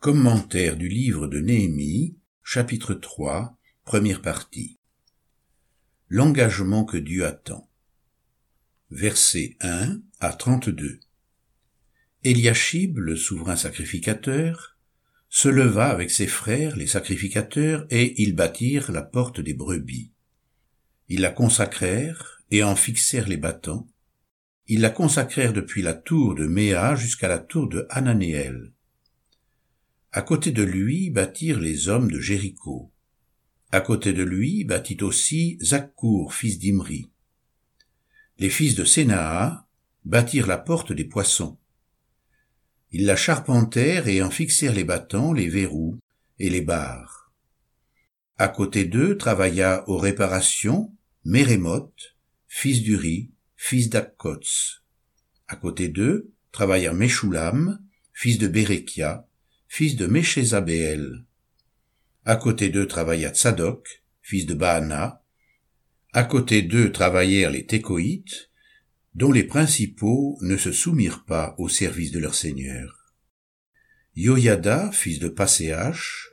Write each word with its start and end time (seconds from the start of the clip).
Commentaire 0.00 0.76
du 0.76 0.86
livre 0.86 1.26
de 1.26 1.40
Néhémie, 1.40 2.16
chapitre 2.44 2.94
3, 2.94 3.58
première 3.84 4.22
partie. 4.22 4.78
L'engagement 6.08 6.84
que 6.84 6.96
Dieu 6.96 7.26
attend. 7.26 7.68
Versets 8.92 9.56
1 9.60 10.00
à 10.20 10.32
32. 10.34 11.00
Eliashib, 12.22 12.98
le 12.98 13.16
souverain 13.16 13.56
sacrificateur, 13.56 14.78
se 15.28 15.48
leva 15.48 15.88
avec 15.88 16.12
ses 16.12 16.28
frères, 16.28 16.76
les 16.76 16.86
sacrificateurs, 16.86 17.84
et 17.90 18.22
ils 18.22 18.36
bâtirent 18.36 18.92
la 18.92 19.02
porte 19.02 19.40
des 19.40 19.54
brebis. 19.54 20.12
Ils 21.08 21.22
la 21.22 21.32
consacrèrent 21.32 22.40
et 22.52 22.62
en 22.62 22.76
fixèrent 22.76 23.28
les 23.28 23.36
battants. 23.36 23.90
Ils 24.68 24.80
la 24.80 24.90
consacrèrent 24.90 25.52
depuis 25.52 25.82
la 25.82 25.94
tour 25.94 26.36
de 26.36 26.46
Méa 26.46 26.94
jusqu'à 26.94 27.26
la 27.26 27.40
tour 27.40 27.68
de 27.68 27.84
Hananéel 27.90 28.72
à 30.12 30.22
côté 30.22 30.52
de 30.52 30.62
lui 30.62 31.10
bâtirent 31.10 31.60
les 31.60 31.88
hommes 31.88 32.10
de 32.10 32.18
Jéricho. 32.18 32.90
À 33.70 33.80
côté 33.80 34.12
de 34.12 34.22
lui 34.22 34.64
bâtit 34.64 35.02
aussi 35.02 35.58
Zakkour, 35.60 36.32
fils 36.32 36.58
d'Imri. 36.58 37.10
Les 38.38 38.48
fils 38.48 38.74
de 38.74 38.84
Sénaa 38.84 39.68
bâtirent 40.04 40.46
la 40.46 40.56
porte 40.56 40.92
des 40.92 41.04
poissons. 41.04 41.58
Ils 42.90 43.04
la 43.04 43.16
charpentèrent 43.16 44.08
et 44.08 44.22
en 44.22 44.30
fixèrent 44.30 44.72
les 44.72 44.84
battants, 44.84 45.34
les 45.34 45.48
verrous 45.48 45.98
et 46.38 46.48
les 46.48 46.62
barres. 46.62 47.30
À 48.38 48.48
côté 48.48 48.86
d'eux 48.86 49.18
travailla 49.18 49.86
aux 49.88 49.98
réparations 49.98 50.94
Mérémoth, 51.24 52.16
fils 52.46 52.82
d'Uri, 52.82 53.30
fils 53.56 53.90
d'Akkots. 53.90 54.80
À 55.48 55.56
côté 55.56 55.88
d'eux 55.88 56.32
travailla 56.50 56.94
Meshulam, 56.94 57.78
fils 58.14 58.38
de 58.38 58.48
Bérékia, 58.48 59.27
fils 59.68 59.96
de 59.96 60.06
Méchézabéel. 60.06 61.24
À 62.24 62.36
côté 62.36 62.70
d'eux 62.70 62.86
travailla 62.86 63.30
Tsadok, 63.30 64.02
fils 64.22 64.46
de 64.46 64.54
Baana. 64.54 65.22
À 66.12 66.24
côté 66.24 66.62
d'eux 66.62 66.90
travaillèrent 66.90 67.50
les 67.50 67.66
Técoïtes, 67.66 68.50
dont 69.14 69.30
les 69.30 69.44
principaux 69.44 70.38
ne 70.40 70.56
se 70.56 70.72
soumirent 70.72 71.24
pas 71.24 71.54
au 71.58 71.68
service 71.68 72.10
de 72.10 72.18
leur 72.18 72.34
seigneur. 72.34 73.14
Yoyada, 74.16 74.90
fils 74.90 75.18
de 75.18 75.28
Passéach, 75.28 76.30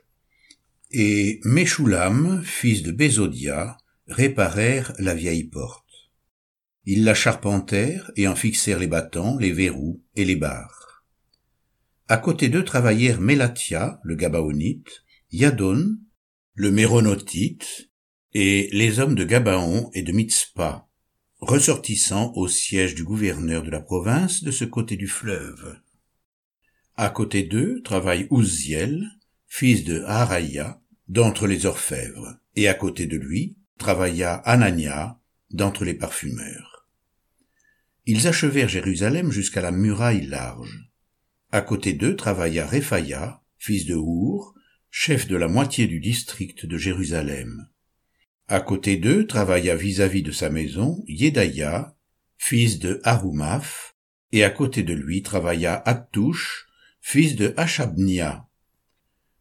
et 0.90 1.40
Meshulam, 1.44 2.42
fils 2.42 2.82
de 2.82 2.90
Bézodia, 2.90 3.76
réparèrent 4.08 4.92
la 4.98 5.14
vieille 5.14 5.44
porte. 5.44 5.84
Ils 6.84 7.04
la 7.04 7.14
charpentèrent 7.14 8.10
et 8.16 8.28
en 8.28 8.36
fixèrent 8.36 8.78
les 8.78 8.86
battants, 8.86 9.36
les 9.36 9.52
verrous 9.52 10.02
et 10.14 10.24
les 10.24 10.36
barres. 10.36 10.95
À 12.08 12.18
côté 12.18 12.48
d'eux 12.48 12.64
travaillèrent 12.64 13.20
Mélatia, 13.20 14.00
le 14.04 14.14
Gabaonite, 14.14 15.02
Yadon, 15.32 15.98
le 16.54 16.70
Méronotite, 16.70 17.90
et 18.32 18.68
les 18.72 19.00
hommes 19.00 19.14
de 19.14 19.24
Gabaon 19.24 19.90
et 19.92 20.02
de 20.02 20.12
Mitzpah, 20.12 20.88
ressortissant 21.40 22.32
au 22.34 22.48
siège 22.48 22.94
du 22.94 23.02
gouverneur 23.02 23.62
de 23.62 23.70
la 23.70 23.80
province 23.80 24.44
de 24.44 24.50
ce 24.50 24.64
côté 24.64 24.96
du 24.96 25.08
fleuve. 25.08 25.80
À 26.96 27.10
côté 27.10 27.42
d'eux 27.42 27.82
travaille 27.82 28.26
Ouziel, 28.30 29.04
fils 29.48 29.84
de 29.84 30.02
Haraya, 30.02 30.80
d'entre 31.08 31.46
les 31.46 31.66
orfèvres, 31.66 32.36
et 32.54 32.68
à 32.68 32.74
côté 32.74 33.06
de 33.06 33.16
lui 33.16 33.56
travailla 33.78 34.34
Anania, 34.34 35.20
d'entre 35.50 35.84
les 35.84 35.94
parfumeurs. 35.94 36.88
Ils 38.06 38.28
achevèrent 38.28 38.68
Jérusalem 38.68 39.32
jusqu'à 39.32 39.60
la 39.60 39.72
muraille 39.72 40.26
large. 40.26 40.88
À 41.56 41.62
côté 41.62 41.94
d'eux 41.94 42.16
travailla 42.16 42.66
Réphaïa, 42.66 43.40
fils 43.56 43.86
de 43.86 43.94
Our, 43.94 44.52
chef 44.90 45.26
de 45.26 45.36
la 45.36 45.48
moitié 45.48 45.86
du 45.86 46.00
district 46.00 46.66
de 46.66 46.76
Jérusalem. 46.76 47.70
À 48.46 48.60
côté 48.60 48.98
d'eux 48.98 49.26
travailla 49.26 49.74
vis-à-vis 49.74 50.22
de 50.22 50.32
sa 50.32 50.50
maison 50.50 51.02
Yedaya, 51.08 51.96
fils 52.36 52.78
de 52.78 53.00
Harumaph, 53.04 53.96
et 54.32 54.44
à 54.44 54.50
côté 54.50 54.82
de 54.82 54.92
lui 54.92 55.22
travailla 55.22 55.82
Attouche, 55.86 56.66
fils 57.00 57.36
de 57.36 57.54
Achabnia. 57.56 58.46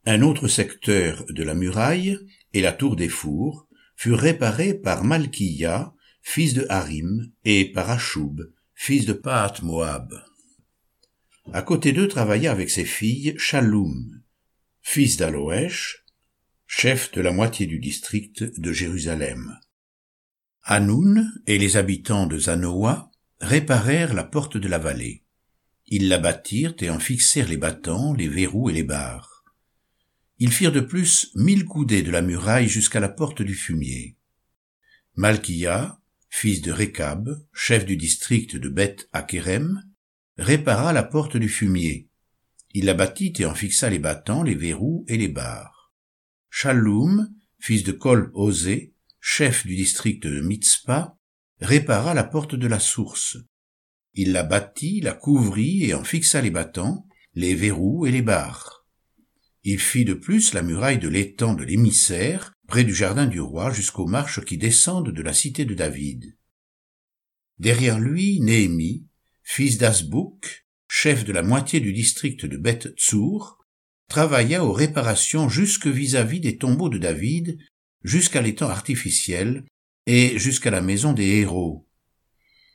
Un 0.06 0.22
autre 0.22 0.47
secteur 0.47 1.25
de 1.28 1.44
la 1.44 1.53
muraille 1.53 2.18
et 2.53 2.62
la 2.62 2.72
tour 2.72 2.95
des 2.95 3.09
fours 3.09 3.68
furent 3.97 4.19
réparés 4.19 4.73
par 4.73 5.03
Malkiya, 5.03 5.94
fils 6.22 6.53
de 6.53 6.66
Harim, 6.69 7.29
et 7.44 7.73
par 7.73 7.89
Achoub, 7.89 8.53
fils 8.73 9.06
de 9.06 9.12
Paat 9.12 9.56
Moab. 9.63 10.13
À 11.55 11.61
côté 11.61 11.93
d'eux 11.93 12.09
travailla 12.09 12.51
avec 12.51 12.69
ses 12.69 12.83
filles 12.83 13.33
Shalom, 13.38 14.21
fils 14.81 15.16
d'Aloèche, 15.16 16.03
chef 16.67 17.13
de 17.13 17.21
la 17.21 17.31
moitié 17.31 17.66
du 17.66 17.79
district 17.79 18.43
de 18.59 18.73
Jérusalem. 18.73 19.57
Hanoun 20.63 21.31
et 21.47 21.57
les 21.57 21.77
habitants 21.77 22.27
de 22.27 22.38
Zanoa 22.38 23.09
réparèrent 23.39 24.13
la 24.13 24.25
porte 24.25 24.57
de 24.57 24.67
la 24.67 24.79
vallée. 24.79 25.23
Ils 25.88 26.09
la 26.09 26.17
bâtirent 26.17 26.75
et 26.79 26.89
en 26.89 26.99
fixèrent 26.99 27.47
les 27.47 27.55
battants, 27.55 28.11
les 28.11 28.27
verrous 28.27 28.69
et 28.69 28.73
les 28.73 28.83
barres. 28.83 29.45
Ils 30.39 30.51
firent 30.51 30.73
de 30.73 30.81
plus 30.81 31.31
mille 31.35 31.63
coudées 31.63 32.03
de 32.03 32.11
la 32.11 32.21
muraille 32.21 32.67
jusqu'à 32.67 32.99
la 32.99 33.07
porte 33.07 33.41
du 33.41 33.55
fumier. 33.55 34.17
Malkia, 35.15 36.01
fils 36.27 36.61
de 36.61 36.73
Rekab, 36.73 37.29
chef 37.53 37.85
du 37.85 37.95
district 37.95 38.57
de 38.57 38.67
Beth 38.67 39.07
Akerem, 39.13 39.81
répara 40.38 40.94
la 40.94 41.03
porte 41.03 41.38
du 41.38 41.50
fumier. 41.50 42.09
Il 42.73 42.85
la 42.85 42.94
bâtit 42.94 43.34
et 43.40 43.46
en 43.46 43.56
fixa 43.56 43.90
les 43.90 44.00
battants, 44.00 44.44
les 44.44 44.56
verrous 44.56 45.06
et 45.07 45.18
les 45.18 45.29
barres. 45.29 45.94
Shalom, 46.50 47.29
fils 47.59 47.84
de 47.84 47.91
Kol 47.91 48.31
Osé, 48.34 48.94
chef 49.19 49.66
du 49.66 49.75
district 49.75 50.24
de 50.24 50.41
Mitzpah, 50.41 51.18
répara 51.62 52.13
la 52.13 52.24
porte 52.24 52.56
de 52.56 52.68
la 52.68 52.79
source. 52.79 53.38
Il 54.13 54.31
la 54.31 54.44
bâtit, 54.44 55.01
la 55.01 55.13
couvrit 55.13 55.85
et 55.85 55.94
en 55.94 56.03
fixa 56.03 56.41
les 56.41 56.51
battants, 56.51 57.07
les 57.34 57.56
verrous 57.56 58.06
et 58.06 58.12
les 58.12 58.22
barres. 58.22 58.85
Il 59.63 59.79
fit 59.79 60.06
de 60.06 60.13
plus 60.13 60.53
la 60.53 60.62
muraille 60.62 61.00
de 61.00 61.09
l'étang 61.09 61.53
de 61.53 61.63
l'émissaire, 61.63 62.53
près 62.68 62.84
du 62.84 62.94
jardin 62.94 63.25
du 63.25 63.40
roi, 63.40 63.72
jusqu'aux 63.72 64.06
marches 64.06 64.44
qui 64.44 64.57
descendent 64.57 65.12
de 65.12 65.22
la 65.22 65.34
cité 65.34 65.66
de 65.66 65.74
David. 65.74 66.38
Derrière 67.57 68.00
lui, 68.00 68.40
Néhémie, 68.41 69.07
fils 69.45 69.78
d'Asbouk, 69.78 70.66
chef 70.89 71.23
de 71.23 71.31
la 71.31 71.44
moitié 71.44 71.79
du 71.79 71.94
district 71.94 72.45
de 72.45 72.57
Beth 72.57 72.94
Tsour, 72.97 73.63
travailla 74.09 74.66
aux 74.66 74.73
réparations 74.73 75.47
jusque 75.47 75.88
vis-à-vis 75.88 76.39
des 76.41 76.57
tombeaux 76.57 76.89
de 76.89 76.97
David, 76.97 77.57
jusqu'à 78.03 78.41
l'étang 78.41 78.69
artificiel 78.69 79.63
et 80.07 80.38
jusqu'à 80.38 80.72
la 80.72 80.81
maison 80.81 81.13
des 81.13 81.28
héros. 81.39 81.88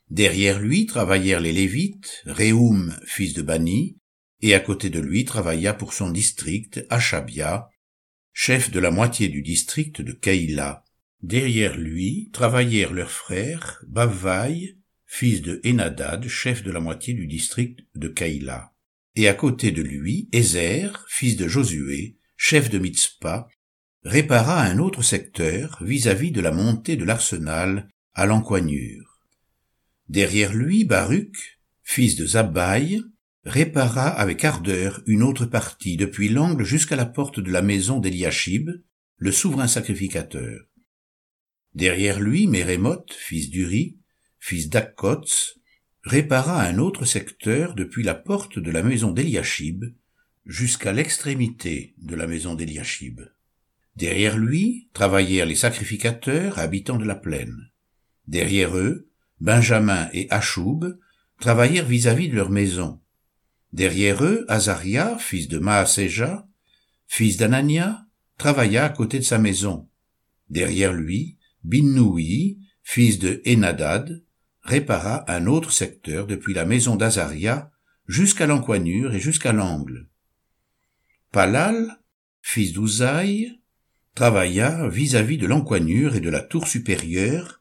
Derrière 0.08 0.58
lui 0.60 0.86
travaillèrent 0.86 1.41
les 1.41 1.53
Lévites, 1.53 2.22
Réoum, 2.25 2.98
fils 3.04 3.34
de 3.34 3.42
Bani, 3.42 3.97
et 4.41 4.54
à 4.54 4.60
côté 4.60 4.91
de 4.91 5.00
lui 5.00 5.25
travailla 5.25 5.75
pour 5.75 5.92
son 5.92 6.10
district 6.10 6.84
Achabia, 6.88 7.69
chef 8.32 8.70
de 8.70 8.81
la 8.81 8.91
moitié 8.91 9.28
du 9.28 9.42
district 9.42 10.00
de 10.00 10.12
Kaïla. 10.12 10.84
Derrière 11.22 11.76
lui 11.76 12.31
travaillèrent 12.32 12.92
leurs 12.92 13.10
frères 13.10 13.84
Bavvaï, 13.87 14.79
fils 15.12 15.43
de 15.43 15.60
Enadad, 15.66 16.28
chef 16.28 16.62
de 16.62 16.71
la 16.71 16.78
moitié 16.78 17.15
du 17.15 17.26
district 17.26 17.81
de 17.97 18.06
Kaïla. 18.06 18.72
Et 19.16 19.26
à 19.26 19.34
côté 19.34 19.72
de 19.72 19.82
lui, 19.82 20.28
Ézer, 20.32 21.04
fils 21.09 21.37
de 21.37 21.48
Josué, 21.48 22.16
chef 22.37 22.71
de 22.71 22.78
Mitzpah, 22.78 23.49
répara 24.04 24.62
un 24.62 24.78
autre 24.78 25.03
secteur 25.03 25.82
vis-à-vis 25.82 26.31
de 26.31 26.41
la 26.41 26.53
montée 26.53 26.97
de 26.97 27.04
l'arsenal 27.04 27.88
à 28.15 28.25
l'encoignure. 28.25 29.19
Derrière 30.09 30.54
lui, 30.54 30.84
Baruch, 30.84 31.60
fils 31.82 32.15
de 32.15 32.25
Zabbaï, 32.25 33.03
répara 33.44 34.06
avec 34.06 34.44
ardeur 34.44 35.03
une 35.06 35.25
autre 35.25 35.44
partie 35.44 35.97
depuis 35.97 36.28
l'angle 36.28 36.62
jusqu'à 36.62 36.96
la 36.96 37.06
porte 37.06 37.40
de 37.40 37.50
la 37.50 37.62
maison 37.62 37.99
d'Eliashib, 37.99 38.70
le 39.17 39.32
souverain 39.32 39.67
sacrificateur. 39.67 40.61
Derrière 41.75 42.20
lui, 42.20 42.46
Mérémoth, 42.46 43.12
fils 43.12 43.50
d'Uri, 43.50 44.00
fils 44.40 44.69
d'Akkots, 44.69 45.54
répara 46.02 46.62
un 46.62 46.78
autre 46.78 47.04
secteur 47.04 47.75
depuis 47.75 48.02
la 48.02 48.14
porte 48.14 48.58
de 48.58 48.70
la 48.70 48.82
maison 48.82 49.12
d'Eliashib 49.12 49.84
jusqu'à 50.46 50.92
l'extrémité 50.92 51.94
de 51.98 52.16
la 52.16 52.26
maison 52.26 52.54
d'Eliashib. 52.54 53.20
Derrière 53.96 54.38
lui 54.38 54.88
travaillèrent 54.94 55.46
les 55.46 55.54
sacrificateurs 55.54 56.58
habitants 56.58 56.96
de 56.96 57.04
la 57.04 57.14
plaine. 57.14 57.70
Derrière 58.26 58.76
eux, 58.76 59.10
Benjamin 59.40 60.08
et 60.12 60.26
Achoub 60.31 60.98
travaillèrent 61.38 61.86
vis-à-vis 61.86 62.28
de 62.28 62.36
leur 62.36 62.50
maison. 62.50 63.00
Derrière 63.72 64.25
eux, 64.25 64.44
Azaria, 64.48 65.19
fils 65.19 65.48
de 65.48 65.58
Maaseja, 65.58 66.48
fils 67.06 67.36
d'Anania, 67.36 68.06
travailla 68.38 68.84
à 68.84 68.88
côté 68.88 69.19
de 69.19 69.25
sa 69.25 69.38
maison. 69.38 69.88
Derrière 70.48 70.93
lui, 70.93 71.38
Binnoui, 71.62 72.58
fils 72.82 73.19
de 73.19 73.43
Enadad, 73.46 74.22
répara 74.70 75.25
un 75.28 75.46
autre 75.46 75.72
secteur 75.72 76.28
depuis 76.28 76.55
la 76.55 76.64
maison 76.64 76.94
d'Azaria 76.94 77.72
jusqu'à 78.06 78.46
l'encoignure 78.46 79.14
et 79.14 79.20
jusqu'à 79.20 79.52
l'angle. 79.52 80.08
Palal, 81.32 82.00
fils 82.40 82.72
d'Ouzaï, 82.72 83.61
travailla 84.14 84.88
vis-à-vis 84.88 85.38
de 85.38 85.49
l'encoignure 85.49 86.14
et 86.14 86.20
de 86.20 86.31
la 86.31 86.40
tour 86.40 86.69
supérieure, 86.69 87.61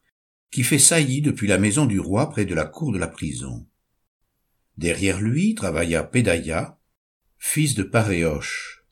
qui 0.51 0.63
fait 0.63 0.79
saillie 0.79 1.21
depuis 1.21 1.47
la 1.47 1.57
maison 1.57 1.87
du 1.87 1.99
roi 1.99 2.29
près 2.29 2.45
de 2.45 2.53
la 2.53 2.65
cour 2.65 2.91
de 2.91 2.99
la 2.99 3.07
prison. 3.07 3.67
Derrière 4.77 5.19
lui 5.19 5.55
travailla 5.55 6.03
Pédaïa, 6.03 6.79
fils 7.39 7.73
de 7.73 7.83
Paréoche. 7.83 8.85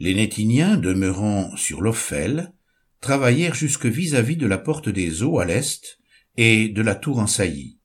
Les 0.00 0.14
Nétiniens 0.14 0.76
demeurant 0.76 1.56
sur 1.56 1.80
l'Ophel 1.80 2.52
travaillèrent 3.00 3.54
jusque 3.54 3.86
vis-à-vis 3.86 4.36
de 4.36 4.46
la 4.46 4.58
porte 4.58 4.88
des 4.88 5.22
eaux 5.22 5.38
à 5.38 5.44
l'est 5.44 6.00
et 6.36 6.68
de 6.68 6.82
la 6.82 6.94
tour 6.94 7.18
en 7.18 7.26
saillie. 7.26 7.78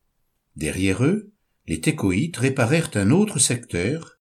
Derrière 0.55 1.03
eux, 1.03 1.31
les 1.67 1.79
Técoïtes 1.79 2.37
réparèrent 2.37 2.91
un 2.95 3.11
autre 3.11 3.39
secteur 3.39 4.19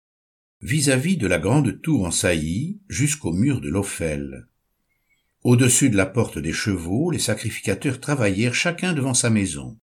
vis-à-vis 0.60 1.16
de 1.16 1.26
la 1.26 1.38
grande 1.38 1.82
tour 1.82 2.06
en 2.06 2.10
saillie 2.10 2.80
jusqu'au 2.88 3.32
mur 3.32 3.60
de 3.60 3.68
l'Ophel. 3.68 4.48
Au-dessus 5.42 5.90
de 5.90 5.96
la 5.96 6.06
porte 6.06 6.38
des 6.38 6.54
chevaux, 6.54 7.10
les 7.10 7.18
sacrificateurs 7.18 8.00
travaillèrent 8.00 8.54
chacun 8.54 8.94
devant 8.94 9.12
sa 9.12 9.28
maison. 9.28 9.78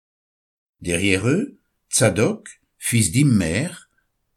Derrière 0.81 1.27
eux, 1.27 1.59
Tzadok, 1.91 2.61
fils 2.79 3.11
d'Immer, 3.11 3.67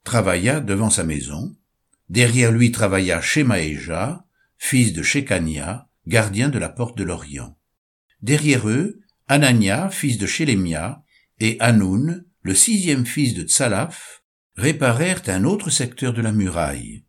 travailla 0.02 0.60
devant 0.60 0.90
sa 0.90 1.04
maison. 1.04 1.56
Derrière 2.10 2.52
lui 2.52 2.70
travailla 2.70 3.22
Shemaéja, 3.22 4.26
fils 4.58 4.92
de 4.92 5.02
Shekania, 5.02 5.88
gardien 6.06 6.50
de 6.50 6.58
la 6.58 6.68
porte 6.68 6.98
de 6.98 7.04
l'Orient. 7.04 7.58
Derrière 8.20 8.68
eux, 8.68 9.00
Anania, 9.26 9.88
fils 9.88 10.18
de 10.18 10.26
Shélémia, 10.26 11.02
et 11.38 11.56
Hanoun, 11.60 12.26
le 12.42 12.54
sixième 12.54 13.06
fils 13.06 13.34
de 13.34 13.42
Tsalaf, 13.42 14.22
réparèrent 14.56 15.22
un 15.28 15.44
autre 15.44 15.70
secteur 15.70 16.12
de 16.12 16.20
la 16.20 16.32
muraille. 16.32 17.04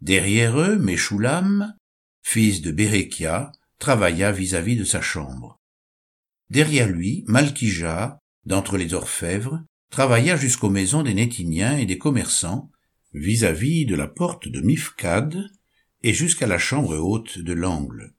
Derrière 0.00 0.58
eux, 0.58 0.78
Meshulam, 0.78 1.74
fils 2.22 2.62
de 2.62 2.70
Bérékia, 2.72 3.52
travailla 3.78 4.32
vis-à-vis 4.32 4.76
de 4.76 4.84
sa 4.84 5.02
chambre. 5.02 5.60
Derrière 6.48 6.88
lui, 6.88 7.24
Malkija, 7.26 8.18
d'entre 8.46 8.78
les 8.78 8.94
orfèvres, 8.94 9.62
travailla 9.90 10.36
jusqu'aux 10.36 10.70
maisons 10.70 11.02
des 11.02 11.14
Nétiniens 11.14 11.76
et 11.76 11.86
des 11.86 11.98
commerçants, 11.98 12.70
vis-à-vis 13.12 13.86
de 13.86 13.94
la 13.94 14.08
porte 14.08 14.48
de 14.48 14.60
Mifkad, 14.60 15.44
et 16.02 16.12
jusqu'à 16.12 16.46
la 16.46 16.58
chambre 16.58 16.96
haute 16.96 17.38
de 17.38 17.52
l'angle. 17.52 18.14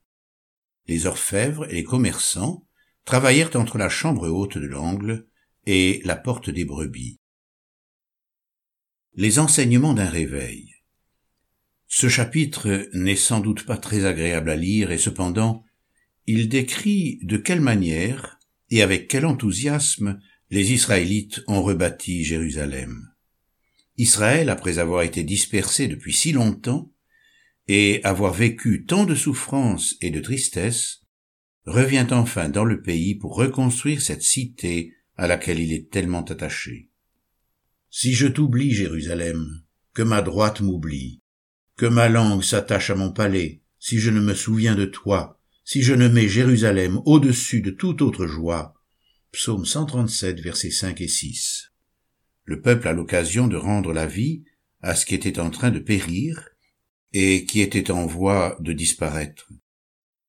Les 0.86 1.06
orfèvres 1.06 1.68
et 1.70 1.74
les 1.74 1.84
commerçants 1.84 2.65
travaillèrent 3.06 3.56
entre 3.56 3.78
la 3.78 3.88
chambre 3.88 4.28
haute 4.28 4.58
de 4.58 4.66
l'angle 4.66 5.26
et 5.64 6.02
la 6.04 6.16
porte 6.16 6.50
des 6.50 6.66
brebis. 6.66 7.18
Les 9.14 9.38
enseignements 9.38 9.94
d'un 9.94 10.10
réveil. 10.10 10.74
Ce 11.86 12.08
chapitre 12.08 12.88
n'est 12.92 13.16
sans 13.16 13.40
doute 13.40 13.64
pas 13.64 13.78
très 13.78 14.04
agréable 14.04 14.50
à 14.50 14.56
lire 14.56 14.90
et 14.90 14.98
cependant 14.98 15.64
il 16.26 16.48
décrit 16.48 17.20
de 17.22 17.36
quelle 17.36 17.60
manière 17.60 18.38
et 18.70 18.82
avec 18.82 19.06
quel 19.06 19.24
enthousiasme 19.24 20.20
les 20.50 20.72
Israélites 20.72 21.42
ont 21.46 21.62
rebâti 21.62 22.24
Jérusalem. 22.24 23.12
Israël, 23.96 24.50
après 24.50 24.78
avoir 24.78 25.02
été 25.02 25.22
dispersé 25.22 25.86
depuis 25.86 26.12
si 26.12 26.32
longtemps, 26.32 26.92
et 27.68 28.00
avoir 28.04 28.32
vécu 28.32 28.84
tant 28.84 29.04
de 29.04 29.14
souffrances 29.14 29.96
et 30.00 30.10
de 30.10 30.20
tristesse, 30.20 31.05
revient 31.66 32.06
enfin 32.10 32.48
dans 32.48 32.64
le 32.64 32.80
pays 32.80 33.14
pour 33.14 33.34
reconstruire 33.34 34.00
cette 34.00 34.22
cité 34.22 34.94
à 35.16 35.26
laquelle 35.26 35.58
il 35.58 35.72
est 35.72 35.90
tellement 35.90 36.24
attaché. 36.24 36.90
Si 37.90 38.12
je 38.12 38.26
t'oublie, 38.26 38.72
Jérusalem, 38.72 39.62
que 39.92 40.02
ma 40.02 40.22
droite 40.22 40.60
m'oublie, 40.60 41.20
que 41.76 41.86
ma 41.86 42.08
langue 42.08 42.42
s'attache 42.42 42.90
à 42.90 42.94
mon 42.94 43.12
palais, 43.12 43.62
si 43.78 43.98
je 43.98 44.10
ne 44.10 44.20
me 44.20 44.34
souviens 44.34 44.74
de 44.74 44.84
toi, 44.84 45.40
si 45.64 45.82
je 45.82 45.94
ne 45.94 46.08
mets 46.08 46.28
Jérusalem 46.28 47.00
au-dessus 47.04 47.60
de 47.60 47.70
toute 47.70 48.00
autre 48.00 48.26
joie. 48.26 48.74
Psaume 49.32 49.66
137, 49.66 50.40
versets 50.40 50.70
5 50.70 51.00
et 51.00 51.08
6. 51.08 51.72
Le 52.44 52.60
peuple 52.60 52.86
a 52.88 52.92
l'occasion 52.92 53.48
de 53.48 53.56
rendre 53.56 53.92
la 53.92 54.06
vie 54.06 54.44
à 54.80 54.94
ce 54.94 55.04
qui 55.04 55.14
était 55.14 55.40
en 55.40 55.50
train 55.50 55.70
de 55.70 55.80
périr 55.80 56.48
et 57.12 57.44
qui 57.44 57.60
était 57.60 57.90
en 57.90 58.06
voie 58.06 58.56
de 58.60 58.72
disparaître. 58.72 59.50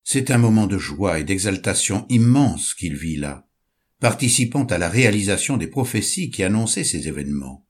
C'est 0.09 0.31
un 0.31 0.38
moment 0.38 0.68
de 0.68 0.77
joie 0.77 1.19
et 1.19 1.25
d'exaltation 1.25 2.06
immense 2.07 2.74
qu'il 2.74 2.95
vit 2.95 3.18
là 3.18 3.45
participant 4.00 4.63
à 4.63 4.77
la 4.77 4.88
réalisation 4.88 5.57
des 5.57 5.68
prophéties 5.68 6.30
qui 6.30 6.44
annonçaient 6.44 6.86
ces 6.86 7.09
événements. 7.09 7.65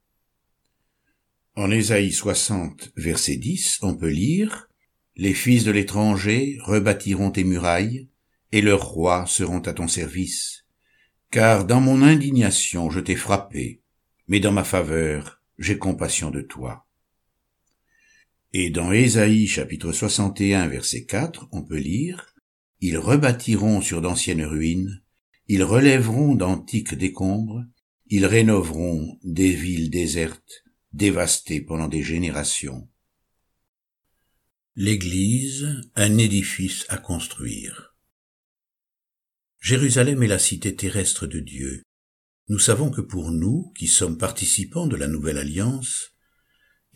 En 1.56 1.68
Ésaïe 1.72 2.12
60, 2.12 2.92
verset 2.94 3.38
10, 3.38 3.80
on 3.82 3.96
peut 3.96 4.10
lire 4.10 4.68
Les 5.16 5.34
fils 5.34 5.64
de 5.64 5.72
l'étranger 5.72 6.58
rebâtiront 6.60 7.32
tes 7.32 7.42
murailles, 7.42 8.06
et 8.52 8.62
leurs 8.62 8.86
rois 8.86 9.26
seront 9.26 9.62
à 9.62 9.72
ton 9.72 9.88
service. 9.88 10.64
Car 11.32 11.64
dans 11.64 11.80
mon 11.80 12.02
indignation 12.02 12.88
je 12.88 13.00
t'ai 13.00 13.16
frappé, 13.16 13.82
mais 14.28 14.38
dans 14.38 14.52
ma 14.52 14.62
faveur 14.62 15.42
j'ai 15.58 15.76
compassion 15.76 16.30
de 16.30 16.42
toi. 16.42 16.87
Et 18.54 18.70
dans 18.70 18.92
Ésaïe 18.92 19.46
chapitre 19.46 19.92
61 19.92 20.68
verset 20.68 21.04
4, 21.04 21.48
on 21.52 21.62
peut 21.62 21.76
lire 21.76 22.34
Ils 22.80 22.96
rebâtiront 22.96 23.82
sur 23.82 24.00
d'anciennes 24.00 24.44
ruines, 24.44 25.02
ils 25.48 25.62
relèveront 25.62 26.34
d'antiques 26.34 26.94
décombres, 26.94 27.62
ils 28.06 28.24
rénoveront 28.24 29.18
des 29.22 29.52
villes 29.52 29.90
désertes, 29.90 30.64
dévastées 30.94 31.60
pendant 31.60 31.88
des 31.88 32.02
générations. 32.02 32.88
L'Église, 34.76 35.66
un 35.94 36.16
édifice 36.16 36.86
à 36.88 36.96
construire. 36.96 37.96
Jérusalem 39.60 40.22
est 40.22 40.28
la 40.28 40.38
cité 40.38 40.74
terrestre 40.74 41.26
de 41.26 41.40
Dieu. 41.40 41.82
Nous 42.48 42.58
savons 42.58 42.90
que 42.90 43.02
pour 43.02 43.30
nous, 43.30 43.72
qui 43.76 43.88
sommes 43.88 44.16
participants 44.16 44.86
de 44.86 44.96
la 44.96 45.08
nouvelle 45.08 45.36
alliance, 45.36 46.14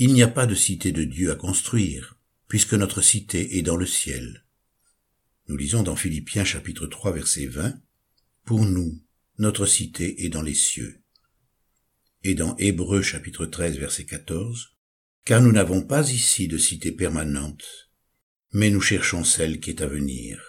il 0.05 0.15
n'y 0.15 0.25
a 0.25 0.29
pas 0.29 0.47
de 0.47 0.55
cité 0.57 0.91
de 0.91 1.05
Dieu 1.05 1.31
à 1.31 1.37
construire, 1.37 2.19
puisque 2.49 2.75
notre 2.75 3.01
cité 3.01 3.57
est 3.57 3.63
dans 3.63 3.77
le 3.77 3.87
ciel. 3.87 4.45
Nous 5.47 5.57
lisons 5.57 5.85
dans 5.85 5.95
Philippiens 5.95 6.45
chapitre 6.45 6.89
3 6.89 7.13
verset 7.13 7.47
20, 7.47 7.75
pour 8.45 8.65
nous, 8.65 9.01
notre 9.39 9.65
cité 9.65 10.25
est 10.25 10.29
dans 10.29 10.43
les 10.43 10.57
cieux. 10.57 11.05
Et 12.25 12.35
dans 12.35 12.57
Hébreux 12.57 13.01
chapitre 13.01 13.47
13 13.47 13.79
verset 13.79 14.05
14, 14.05 14.75
car 15.25 15.41
nous 15.41 15.53
n'avons 15.53 15.83
pas 15.83 16.11
ici 16.11 16.49
de 16.49 16.59
cité 16.59 16.91
permanente, 16.91 17.93
mais 18.53 18.71
nous 18.71 18.81
cherchons 18.81 19.23
celle 19.23 19.61
qui 19.61 19.71
est 19.71 19.83
à 19.83 19.87
venir. 19.87 20.43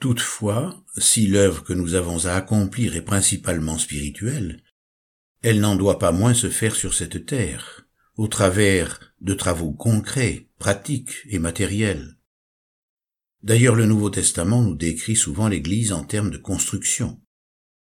Toutefois, 0.00 0.82
si 0.96 1.26
l'œuvre 1.26 1.62
que 1.62 1.74
nous 1.74 1.92
avons 1.92 2.24
à 2.24 2.32
accomplir 2.32 2.96
est 2.96 3.02
principalement 3.02 3.76
spirituelle, 3.76 4.62
elle 5.42 5.60
n'en 5.60 5.76
doit 5.76 5.98
pas 5.98 6.12
moins 6.12 6.32
se 6.32 6.48
faire 6.48 6.74
sur 6.74 6.94
cette 6.94 7.26
terre, 7.26 7.85
au 8.16 8.28
travers 8.28 9.12
de 9.20 9.34
travaux 9.34 9.72
concrets, 9.72 10.48
pratiques 10.58 11.14
et 11.28 11.38
matériels. 11.38 12.16
D'ailleurs, 13.42 13.74
le 13.74 13.86
Nouveau 13.86 14.10
Testament 14.10 14.62
nous 14.62 14.74
décrit 14.74 15.16
souvent 15.16 15.48
l'Église 15.48 15.92
en 15.92 16.04
termes 16.04 16.30
de 16.30 16.38
construction. 16.38 17.20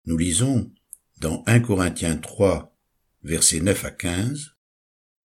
Nous 0.05 0.17
lisons 0.17 0.71
dans 1.19 1.43
1 1.47 1.61
Corinthiens 1.61 2.17
3, 2.17 2.77
versets 3.23 3.61
9 3.61 3.85
à 3.85 3.91
15, 3.91 4.55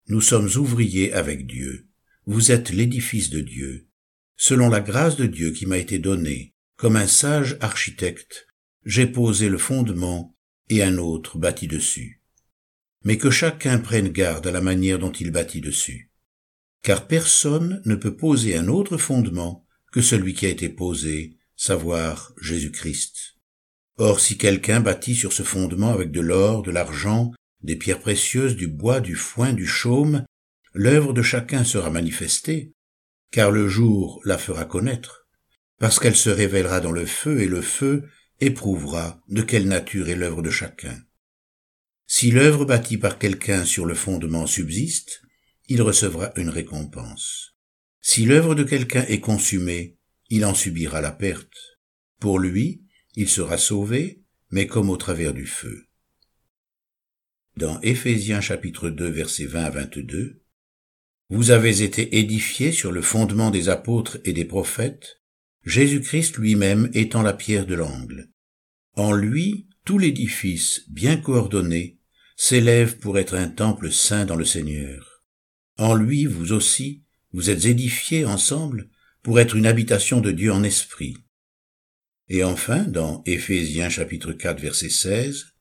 Nous 0.06 0.20
sommes 0.20 0.48
ouvriers 0.56 1.12
avec 1.12 1.46
Dieu. 1.46 1.88
Vous 2.24 2.50
êtes 2.50 2.70
l'édifice 2.70 3.30
de 3.30 3.40
Dieu. 3.40 3.88
Selon 4.36 4.68
la 4.68 4.80
grâce 4.80 5.16
de 5.16 5.26
Dieu 5.26 5.50
qui 5.50 5.66
m'a 5.66 5.78
été 5.78 5.98
donnée, 5.98 6.54
comme 6.76 6.96
un 6.96 7.06
sage 7.06 7.58
architecte, 7.60 8.46
j'ai 8.84 9.06
posé 9.06 9.48
le 9.48 9.58
fondement 9.58 10.36
et 10.68 10.82
un 10.82 10.98
autre 10.98 11.38
bâti 11.38 11.68
dessus. 11.68 12.21
Mais 13.04 13.18
que 13.18 13.30
chacun 13.30 13.78
prenne 13.78 14.08
garde 14.08 14.46
à 14.46 14.52
la 14.52 14.60
manière 14.60 14.98
dont 14.98 15.12
il 15.12 15.30
bâtit 15.30 15.60
dessus. 15.60 16.10
Car 16.82 17.06
personne 17.06 17.82
ne 17.84 17.94
peut 17.94 18.16
poser 18.16 18.56
un 18.56 18.68
autre 18.68 18.96
fondement 18.96 19.66
que 19.92 20.00
celui 20.00 20.34
qui 20.34 20.46
a 20.46 20.50
été 20.50 20.68
posé, 20.68 21.36
savoir 21.56 22.32
Jésus-Christ. 22.40 23.36
Or 23.98 24.20
si 24.20 24.38
quelqu'un 24.38 24.80
bâtit 24.80 25.14
sur 25.14 25.32
ce 25.32 25.42
fondement 25.42 25.92
avec 25.92 26.10
de 26.10 26.20
l'or, 26.20 26.62
de 26.62 26.70
l'argent, 26.70 27.32
des 27.62 27.76
pierres 27.76 28.00
précieuses, 28.00 28.56
du 28.56 28.66
bois, 28.66 29.00
du 29.00 29.14
foin, 29.14 29.52
du 29.52 29.66
chaume, 29.66 30.24
l'œuvre 30.74 31.12
de 31.12 31.22
chacun 31.22 31.64
sera 31.64 31.90
manifestée, 31.90 32.72
car 33.30 33.50
le 33.50 33.68
jour 33.68 34.20
la 34.24 34.38
fera 34.38 34.64
connaître, 34.64 35.28
parce 35.78 35.98
qu'elle 35.98 36.16
se 36.16 36.30
révélera 36.30 36.80
dans 36.80 36.92
le 36.92 37.06
feu, 37.06 37.40
et 37.40 37.46
le 37.46 37.62
feu 37.62 38.04
éprouvera 38.40 39.20
de 39.28 39.42
quelle 39.42 39.68
nature 39.68 40.08
est 40.08 40.16
l'œuvre 40.16 40.42
de 40.42 40.50
chacun. 40.50 40.98
Si 42.14 42.30
l'œuvre 42.30 42.66
bâtie 42.66 42.98
par 42.98 43.18
quelqu'un 43.18 43.64
sur 43.64 43.86
le 43.86 43.94
fondement 43.94 44.46
subsiste, 44.46 45.22
il 45.68 45.80
recevra 45.80 46.30
une 46.36 46.50
récompense. 46.50 47.56
Si 48.02 48.26
l'œuvre 48.26 48.54
de 48.54 48.64
quelqu'un 48.64 49.06
est 49.06 49.20
consumée, 49.20 49.96
il 50.28 50.44
en 50.44 50.52
subira 50.52 51.00
la 51.00 51.10
perte. 51.10 51.78
Pour 52.20 52.38
lui, 52.38 52.84
il 53.16 53.30
sera 53.30 53.56
sauvé, 53.56 54.22
mais 54.50 54.66
comme 54.66 54.90
au 54.90 54.98
travers 54.98 55.32
du 55.32 55.46
feu. 55.46 55.86
Dans 57.56 57.80
Éphésiens 57.80 58.42
chapitre 58.42 58.90
2 58.90 59.08
versets 59.08 59.46
20 59.46 59.64
à 59.64 59.70
22, 59.70 60.42
Vous 61.30 61.50
avez 61.50 61.82
été 61.82 62.18
édifiés 62.18 62.72
sur 62.72 62.92
le 62.92 63.00
fondement 63.00 63.50
des 63.50 63.70
apôtres 63.70 64.18
et 64.26 64.34
des 64.34 64.44
prophètes, 64.44 65.22
Jésus-Christ 65.64 66.36
lui-même 66.36 66.90
étant 66.92 67.22
la 67.22 67.32
pierre 67.32 67.64
de 67.64 67.74
l'angle. 67.74 68.28
En 68.96 69.12
lui, 69.12 69.66
tout 69.86 69.96
l'édifice, 69.96 70.84
bien 70.90 71.16
coordonné, 71.16 71.98
s'élève 72.44 72.98
pour 72.98 73.20
être 73.20 73.36
un 73.36 73.46
temple 73.46 73.92
saint 73.92 74.24
dans 74.24 74.34
le 74.34 74.44
Seigneur. 74.44 75.22
En 75.78 75.94
lui, 75.94 76.26
vous 76.26 76.52
aussi, 76.52 77.04
vous 77.32 77.50
êtes 77.50 77.66
édifiés 77.66 78.24
ensemble 78.24 78.88
pour 79.22 79.38
être 79.38 79.54
une 79.54 79.64
habitation 79.64 80.20
de 80.20 80.32
Dieu 80.32 80.52
en 80.52 80.64
esprit. 80.64 81.16
Et 82.28 82.42
enfin, 82.42 82.82
dans 82.82 83.22
Éphésiens 83.26 83.88
chapitre 83.90 84.32
4 84.32 84.60
verset 84.60 84.88
16, 84.88 85.52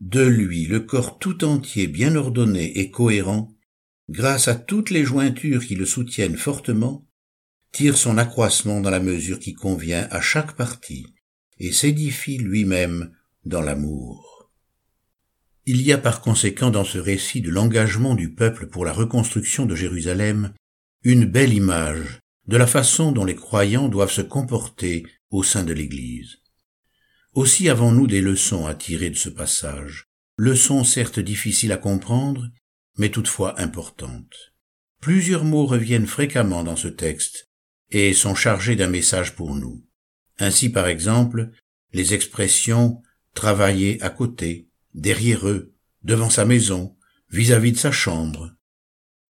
de 0.00 0.22
lui 0.22 0.66
le 0.66 0.78
corps 0.78 1.18
tout 1.18 1.42
entier 1.42 1.88
bien 1.88 2.14
ordonné 2.14 2.78
et 2.78 2.92
cohérent, 2.92 3.52
grâce 4.08 4.46
à 4.46 4.54
toutes 4.54 4.90
les 4.90 5.02
jointures 5.02 5.66
qui 5.66 5.74
le 5.74 5.84
soutiennent 5.84 6.36
fortement, 6.36 7.08
tire 7.72 7.98
son 7.98 8.18
accroissement 8.18 8.80
dans 8.80 8.90
la 8.90 9.00
mesure 9.00 9.40
qui 9.40 9.54
convient 9.54 10.06
à 10.12 10.20
chaque 10.20 10.54
partie, 10.54 11.06
et 11.58 11.72
s'édifie 11.72 12.38
lui-même 12.38 13.10
dans 13.44 13.62
l'amour. 13.62 14.33
Il 15.66 15.80
y 15.80 15.92
a 15.92 15.98
par 15.98 16.20
conséquent 16.20 16.70
dans 16.70 16.84
ce 16.84 16.98
récit 16.98 17.40
de 17.40 17.50
l'engagement 17.50 18.14
du 18.14 18.34
peuple 18.34 18.66
pour 18.66 18.84
la 18.84 18.92
reconstruction 18.92 19.64
de 19.64 19.74
Jérusalem 19.74 20.52
une 21.02 21.24
belle 21.24 21.54
image 21.54 22.20
de 22.46 22.56
la 22.58 22.66
façon 22.66 23.12
dont 23.12 23.24
les 23.24 23.34
croyants 23.34 23.88
doivent 23.88 24.12
se 24.12 24.20
comporter 24.20 25.06
au 25.30 25.42
sein 25.42 25.64
de 25.64 25.72
l'Église. 25.72 26.38
Aussi 27.32 27.68
avons-nous 27.68 28.06
des 28.06 28.20
leçons 28.20 28.66
à 28.66 28.74
tirer 28.74 29.08
de 29.08 29.16
ce 29.16 29.30
passage, 29.30 30.04
leçons 30.36 30.84
certes 30.84 31.18
difficiles 31.18 31.72
à 31.72 31.78
comprendre, 31.78 32.50
mais 32.98 33.08
toutefois 33.08 33.58
importantes. 33.60 34.54
Plusieurs 35.00 35.44
mots 35.44 35.66
reviennent 35.66 36.06
fréquemment 36.06 36.62
dans 36.62 36.76
ce 36.76 36.88
texte 36.88 37.48
et 37.90 38.12
sont 38.12 38.34
chargés 38.34 38.76
d'un 38.76 38.88
message 38.88 39.34
pour 39.34 39.54
nous. 39.54 39.84
Ainsi 40.38 40.68
par 40.68 40.88
exemple, 40.88 41.50
les 41.92 42.12
expressions 42.12 43.02
travailler 43.34 44.00
à 44.02 44.10
côté, 44.10 44.68
derrière 44.94 45.48
eux, 45.48 45.74
devant 46.02 46.30
sa 46.30 46.44
maison, 46.44 46.96
vis-à-vis 47.30 47.72
de 47.72 47.78
sa 47.78 47.92
chambre, 47.92 48.54